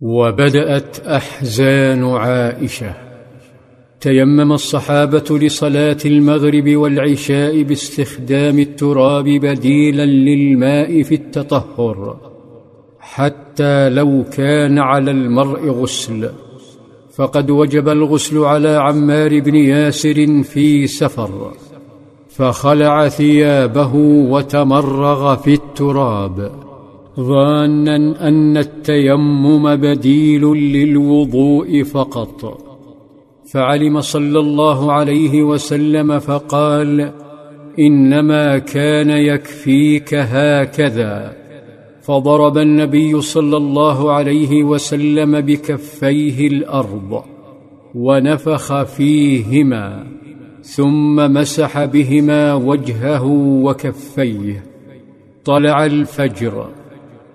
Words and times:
وبدأت 0.00 1.00
أحزان 1.00 2.04
عائشة. 2.04 2.94
تيمم 4.00 4.52
الصحابة 4.52 5.38
لصلاة 5.38 5.96
المغرب 6.04 6.76
والعشاء 6.76 7.62
باستخدام 7.62 8.58
التراب 8.58 9.24
بديلا 9.24 10.06
للماء 10.06 11.02
في 11.02 11.14
التطهر 11.14 12.16
حتى 13.00 13.88
لو 13.88 14.24
كان 14.32 14.78
على 14.78 15.10
المرء 15.10 15.70
غسل. 15.70 16.30
فقد 17.14 17.50
وجب 17.50 17.88
الغسل 17.88 18.38
على 18.38 18.68
عمار 18.68 19.40
بن 19.40 19.54
ياسر 19.54 20.42
في 20.42 20.86
سفر 20.86 21.52
فخلع 22.28 23.08
ثيابه 23.08 23.94
وتمرغ 24.30 25.36
في 25.36 25.54
التراب. 25.54 26.65
ظانا 27.20 28.28
أن 28.28 28.56
التيمم 28.56 29.76
بديل 29.76 30.42
للوضوء 30.42 31.82
فقط. 31.82 32.62
فعلم 33.52 34.00
صلى 34.00 34.38
الله 34.38 34.92
عليه 34.92 35.42
وسلم 35.42 36.18
فقال 36.18 37.12
إنما 37.78 38.58
كان 38.58 39.10
يكفيك 39.10 40.14
هكذا. 40.14 41.36
فضرب 42.02 42.58
النبي 42.58 43.20
صلى 43.20 43.56
الله 43.56 44.12
عليه 44.12 44.64
وسلم 44.64 45.40
بكفيه 45.40 46.46
الأرض 46.46 47.22
ونفخ 47.94 48.82
فيهما 48.82 50.06
ثم 50.62 51.32
مسح 51.32 51.84
بهما 51.84 52.54
وجهه 52.54 53.24
وكفيه. 53.62 54.64
طلع 55.44 55.84
الفجر. 55.84 56.68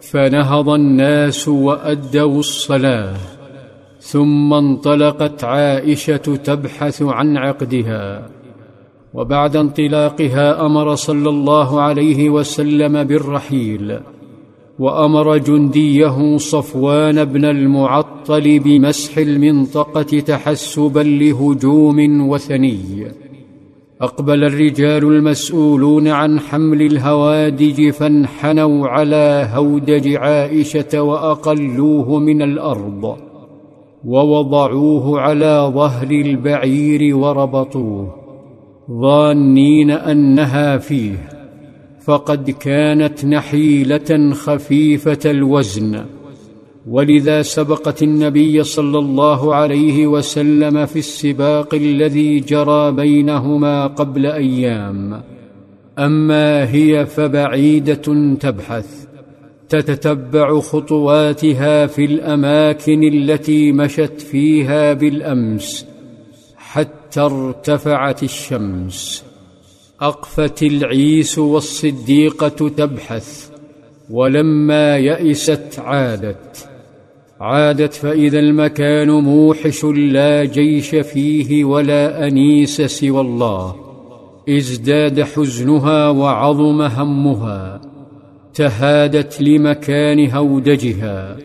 فنهض 0.00 0.68
الناس 0.68 1.48
وأدوا 1.48 2.38
الصلاة 2.38 3.16
ثم 4.00 4.54
انطلقت 4.54 5.44
عائشة 5.44 6.16
تبحث 6.16 7.02
عن 7.02 7.36
عقدها 7.36 8.28
وبعد 9.14 9.56
انطلاقها 9.56 10.66
أمر 10.66 10.94
صلى 10.94 11.28
الله 11.28 11.80
عليه 11.80 12.30
وسلم 12.30 13.04
بالرحيل 13.04 14.00
وأمر 14.78 15.38
جنديه 15.38 16.36
صفوان 16.36 17.24
بن 17.24 17.44
المعطل 17.44 18.58
بمسح 18.58 19.18
المنطقة 19.18 20.20
تحسبا 20.20 21.00
لهجوم 21.00 22.28
وثني. 22.28 23.06
أقبل 24.00 24.44
الرجال 24.44 25.04
المسؤولون 25.04 26.08
عن 26.08 26.40
حمل 26.40 26.82
الهوادج 26.82 27.90
فانحنوا 27.90 28.88
على 28.88 29.48
هودج 29.52 30.14
عائشة 30.14 31.02
وأقلوه 31.02 32.18
من 32.18 32.42
الأرض 32.42 33.16
ووضعوه 34.04 35.20
على 35.20 35.72
ظهر 35.74 36.10
البعير 36.10 37.16
وربطوه 37.16 38.14
ظانين 38.90 39.90
أنها 39.90 40.78
فيه 40.78 41.14
فقد 42.00 42.50
كانت 42.50 43.24
نحيلة 43.24 44.32
خفيفة 44.32 45.30
الوزن. 45.30 46.04
ولذا 46.90 47.42
سبقت 47.42 48.02
النبي 48.02 48.64
صلى 48.64 48.98
الله 48.98 49.54
عليه 49.54 50.06
وسلم 50.06 50.86
في 50.86 50.98
السباق 50.98 51.74
الذي 51.74 52.40
جرى 52.40 52.92
بينهما 52.92 53.86
قبل 53.86 54.26
أيام. 54.26 55.22
أما 55.98 56.72
هي 56.72 57.06
فبعيدة 57.06 58.34
تبحث 58.40 59.06
تتتبع 59.68 60.60
خطواتها 60.60 61.86
في 61.86 62.04
الأماكن 62.04 63.04
التي 63.04 63.72
مشت 63.72 64.20
فيها 64.20 64.92
بالأمس 64.92 65.86
حتى 66.56 67.20
ارتفعت 67.20 68.22
الشمس. 68.22 69.24
أقفت 70.00 70.62
العيس 70.62 71.38
والصديقة 71.38 72.68
تبحث 72.68 73.50
ولما 74.10 74.96
يئست 74.96 75.78
عادت. 75.78 76.70
عادت 77.40 77.94
فإذا 77.94 78.38
المكان 78.38 79.10
موحش 79.10 79.84
لا 79.84 80.44
جيش 80.44 80.94
فيه 80.94 81.64
ولا 81.64 82.26
أنيس 82.26 82.80
سوى 82.82 83.20
الله. 83.20 83.74
ازداد 84.48 85.22
حزنها 85.22 86.08
وعظم 86.08 86.82
همها 86.82 87.80
تهادت 88.54 89.42
لمكان 89.42 90.30
هودجها. 90.30 91.36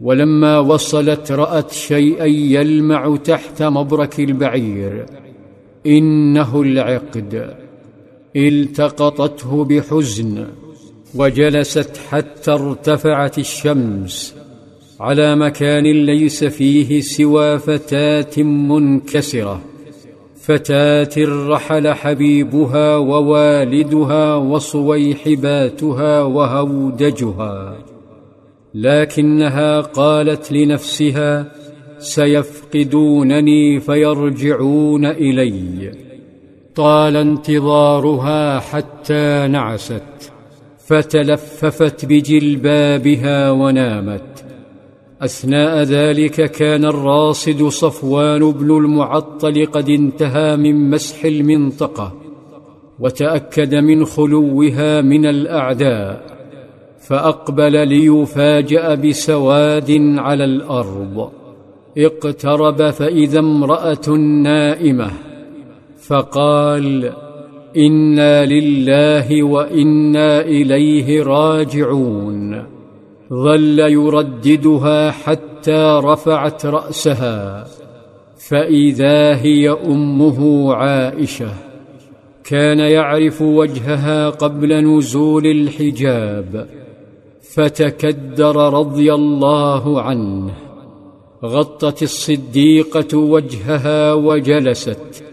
ولما 0.00 0.58
وصلت 0.58 1.32
رأت 1.32 1.72
شيئا 1.72 2.24
يلمع 2.26 3.16
تحت 3.16 3.62
مبرك 3.62 4.20
البعير. 4.20 5.06
إنه 5.86 6.62
العقد. 6.62 7.56
التقطته 8.36 9.64
بحزن 9.64 10.46
وجلست 11.14 11.96
حتى 12.10 12.52
ارتفعت 12.52 13.38
الشمس. 13.38 14.41
على 15.02 15.36
مكان 15.36 15.84
ليس 15.84 16.44
فيه 16.44 17.00
سوى 17.00 17.58
فتاة 17.58 18.42
منكسرة. 18.42 19.60
فتاة 20.36 21.10
رحل 21.48 21.88
حبيبها 21.88 22.96
ووالدها 22.96 24.34
وصويحباتها 24.34 26.22
وهودجها. 26.22 27.76
لكنها 28.74 29.80
قالت 29.80 30.52
لنفسها 30.52 31.52
سيفقدونني 31.98 33.80
فيرجعون 33.80 35.06
إلي. 35.06 35.92
طال 36.74 37.16
انتظارها 37.16 38.60
حتى 38.60 39.46
نعست. 39.50 40.32
فتلففت 40.86 42.04
بجلبابها 42.04 43.50
ونامت. 43.50 44.51
أثناء 45.22 45.82
ذلك 45.82 46.50
كان 46.50 46.84
الراصد 46.84 47.62
صفوان 47.68 48.52
بن 48.52 48.76
المعطل 48.76 49.66
قد 49.66 49.88
انتهى 49.88 50.56
من 50.56 50.90
مسح 50.90 51.24
المنطقة 51.24 52.12
وتأكد 53.00 53.74
من 53.74 54.04
خلوها 54.04 55.00
من 55.00 55.26
الأعداء 55.26 56.32
فأقبل 57.08 57.88
ليفاجأ 57.88 58.94
بسواد 58.94 59.90
على 60.18 60.44
الأرض. 60.44 61.30
اقترب 61.98 62.90
فإذا 62.90 63.38
امرأة 63.38 64.08
نائمة 64.42 65.10
فقال 66.08 67.12
إنا 67.76 68.44
لله 68.44 69.42
وإنا 69.42 70.40
إليه 70.40 71.22
راجعون. 71.22 72.81
ظل 73.32 73.78
يرددها 73.78 75.10
حتى 75.10 76.00
رفعت 76.04 76.66
رأسها 76.66 77.66
فإذا 78.48 79.36
هي 79.36 79.70
أمه 79.70 80.72
عائشة. 80.74 81.54
كان 82.44 82.78
يعرف 82.78 83.42
وجهها 83.42 84.30
قبل 84.30 84.84
نزول 84.84 85.46
الحجاب 85.46 86.68
فتكدر 87.54 88.56
رضي 88.56 89.14
الله 89.14 90.02
عنه. 90.02 90.50
غطت 91.44 92.02
الصديقة 92.02 93.18
وجهها 93.18 94.12
وجلست 94.12 95.24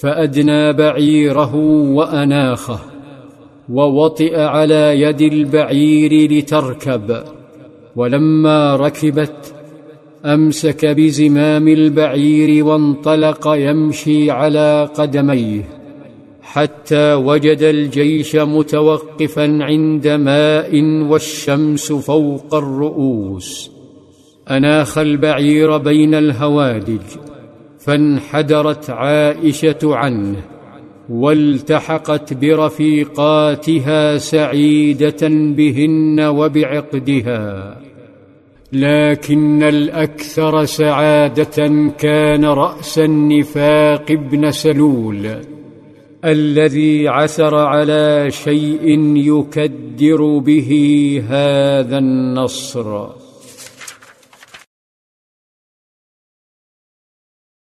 فأدنى 0.00 0.72
بعيره 0.72 1.54
وأناخه. 1.94 2.89
ووطئ 3.70 4.40
على 4.40 5.00
يد 5.00 5.20
البعير 5.20 6.32
لتركب 6.32 7.22
ولما 7.96 8.76
ركبت 8.76 9.54
أمسك 10.24 10.86
بزمام 10.86 11.68
البعير 11.68 12.64
وانطلق 12.64 13.48
يمشي 13.48 14.30
على 14.30 14.88
قدميه 14.94 15.80
حتى 16.42 17.14
وجد 17.14 17.62
الجيش 17.62 18.36
متوقفا 18.36 19.58
عند 19.60 20.08
ماء 20.08 20.82
والشمس 20.82 21.92
فوق 21.92 22.54
الرؤوس. 22.54 23.70
أناخ 24.50 24.98
البعير 24.98 25.76
بين 25.76 26.14
الهوادج 26.14 27.06
فانحدرت 27.78 28.90
عائشة 28.90 29.78
عنه. 29.82 30.59
والتحقت 31.10 32.34
برفيقاتها 32.34 34.18
سعيدة 34.18 35.28
بهن 35.28 36.20
وبعقدها. 36.20 37.76
لكن 38.72 39.62
الأكثر 39.62 40.64
سعادة 40.64 41.90
كان 41.98 42.44
رأس 42.44 42.98
النفاق 42.98 44.10
ابن 44.10 44.50
سلول 44.50 45.30
الذي 46.24 47.08
عثر 47.08 47.54
على 47.54 48.26
شيء 48.30 49.16
يكدر 49.16 50.38
به 50.38 50.70
هذا 51.28 51.98
النصر. 51.98 53.19